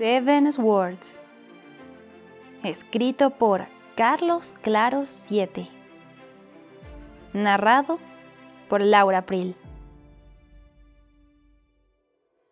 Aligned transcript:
Seven 0.00 0.48
Words. 0.56 1.18
Escrito 2.64 3.28
por 3.28 3.66
Carlos 3.96 4.54
Claros 4.62 5.10
7. 5.26 5.68
Narrado 7.34 7.98
por 8.70 8.80
Laura 8.80 9.18
April. 9.18 9.54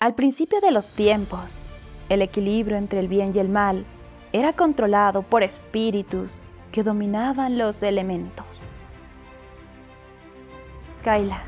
Al 0.00 0.14
principio 0.14 0.62
de 0.62 0.70
los 0.70 0.88
tiempos, 0.88 1.58
el 2.08 2.22
equilibrio 2.22 2.78
entre 2.78 3.00
el 3.00 3.08
bien 3.08 3.32
y 3.34 3.40
el 3.40 3.50
mal 3.50 3.84
era 4.32 4.54
controlado 4.54 5.20
por 5.20 5.42
espíritus 5.42 6.42
que 6.72 6.82
dominaban 6.82 7.58
los 7.58 7.82
elementos. 7.82 8.46
Kaila, 11.02 11.42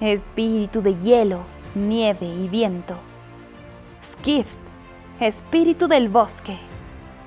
espíritu 0.00 0.82
de 0.82 0.94
hielo, 0.94 1.40
nieve 1.74 2.28
y 2.28 2.46
viento. 2.46 2.94
Skift, 4.04 4.62
espíritu 5.26 5.86
del 5.86 6.08
bosque. 6.08 6.58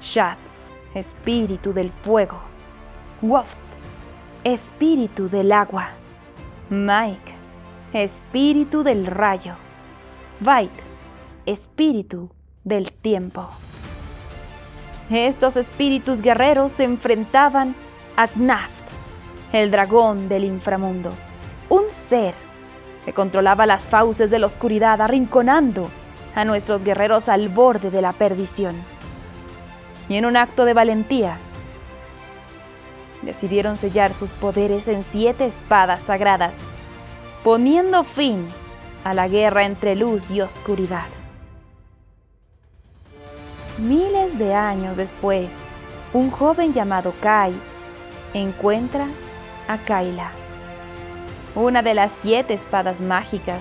Shad, 0.01 0.35
espíritu 0.93 1.71
del 1.71 1.91
fuego. 2.03 2.41
Waft, 3.21 3.57
espíritu 4.43 5.29
del 5.29 5.53
agua. 5.53 5.87
Mike, 6.69 7.33
espíritu 7.93 8.83
del 8.83 9.05
rayo. 9.05 9.53
Vait, 10.41 10.71
espíritu 11.45 12.29
del 12.65 12.91
tiempo. 12.91 13.47
Estos 15.09 15.55
espíritus 15.55 16.21
guerreros 16.21 16.73
se 16.73 16.83
enfrentaban 16.83 17.75
a 18.17 18.27
Gnaft, 18.27 18.71
el 19.53 19.71
dragón 19.71 20.27
del 20.27 20.43
inframundo, 20.43 21.11
un 21.69 21.89
ser 21.89 22.33
que 23.05 23.13
controlaba 23.13 23.65
las 23.65 23.85
fauces 23.85 24.29
de 24.29 24.39
la 24.39 24.47
oscuridad, 24.47 24.99
arrinconando 24.99 25.89
a 26.35 26.45
nuestros 26.45 26.83
guerreros 26.83 27.29
al 27.29 27.49
borde 27.49 27.89
de 27.89 28.01
la 28.01 28.13
perdición. 28.13 28.75
Y 30.09 30.17
en 30.17 30.25
un 30.25 30.37
acto 30.37 30.65
de 30.65 30.73
valentía, 30.73 31.39
decidieron 33.21 33.77
sellar 33.77 34.13
sus 34.13 34.31
poderes 34.31 34.87
en 34.87 35.01
siete 35.01 35.45
espadas 35.45 36.01
sagradas, 36.01 36.53
poniendo 37.43 38.03
fin 38.03 38.47
a 39.03 39.13
la 39.13 39.27
guerra 39.27 39.63
entre 39.65 39.95
luz 39.95 40.29
y 40.29 40.41
oscuridad. 40.41 41.05
Miles 43.77 44.37
de 44.37 44.53
años 44.53 44.95
después, 44.95 45.49
un 46.13 46.31
joven 46.31 46.73
llamado 46.73 47.13
Kai 47.21 47.53
encuentra 48.33 49.07
a 49.67 49.77
Kaila, 49.77 50.31
una 51.55 51.81
de 51.81 51.93
las 51.93 52.11
siete 52.21 52.53
espadas 52.53 53.01
mágicas, 53.01 53.59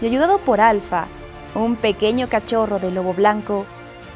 y 0.00 0.06
ayudado 0.06 0.38
por 0.38 0.60
Alfa, 0.60 1.06
un 1.54 1.76
pequeño 1.76 2.28
cachorro 2.28 2.78
de 2.78 2.90
lobo 2.90 3.14
blanco, 3.14 3.64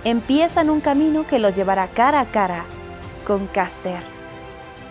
empiezan 0.05 0.71
un 0.71 0.81
camino 0.81 1.27
que 1.27 1.39
los 1.39 1.55
llevará 1.55 1.89
cara 1.89 2.21
a 2.21 2.27
cara 2.27 2.65
con 3.27 3.47
Caster, 3.49 4.03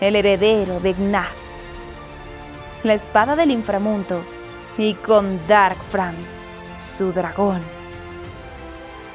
el 0.00 0.16
heredero 0.16 0.80
de 0.80 0.92
Gnaf, 0.92 1.32
la 2.84 2.94
espada 2.94 3.36
del 3.36 3.50
inframundo, 3.50 4.22
y 4.76 4.94
con 4.94 5.40
Darkfram, 5.48 6.14
su 6.96 7.12
dragón. 7.12 7.60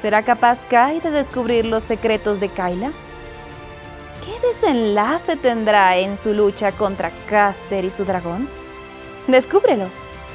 ¿Será 0.02 0.22
capaz 0.22 0.58
Kai 0.68 1.00
de 1.00 1.10
descubrir 1.10 1.64
los 1.64 1.82
secretos 1.82 2.38
de 2.38 2.50
Kyla? 2.50 2.92
¿Qué 4.22 4.46
desenlace 4.46 5.36
tendrá 5.36 5.96
en 5.96 6.18
su 6.18 6.34
lucha 6.34 6.72
contra 6.72 7.10
Caster 7.28 7.84
y 7.84 7.90
su 7.90 8.04
dragón? 8.04 8.46
Descúbrelo 9.26 9.86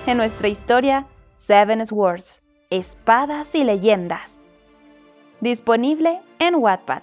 en 0.08 0.18
nuestra 0.18 0.48
historia 0.48 1.06
Seven 1.36 1.86
Swords, 1.86 2.42
Espadas 2.72 3.56
y 3.56 3.64
Leyendas. 3.64 4.48
Disponible 5.42 6.22
en 6.38 6.54
Wattpad. 6.54 7.02